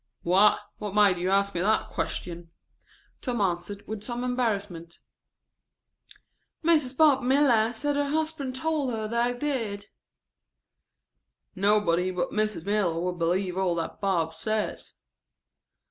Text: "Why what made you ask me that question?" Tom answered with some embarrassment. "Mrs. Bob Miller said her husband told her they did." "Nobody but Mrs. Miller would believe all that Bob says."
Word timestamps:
"Why 0.23 0.57
what 0.79 0.95
made 0.95 1.17
you 1.19 1.29
ask 1.29 1.53
me 1.53 1.61
that 1.61 1.89
question?" 1.89 2.49
Tom 3.21 3.39
answered 3.39 3.87
with 3.87 4.01
some 4.01 4.23
embarrassment. 4.23 4.97
"Mrs. 6.63 6.97
Bob 6.97 7.21
Miller 7.21 7.71
said 7.73 7.97
her 7.97 8.07
husband 8.09 8.55
told 8.55 8.89
her 8.91 9.07
they 9.07 9.37
did." 9.37 9.89
"Nobody 11.55 12.09
but 12.09 12.31
Mrs. 12.31 12.65
Miller 12.65 12.99
would 12.99 13.19
believe 13.19 13.55
all 13.59 13.75
that 13.75 14.01
Bob 14.01 14.33
says." 14.33 14.95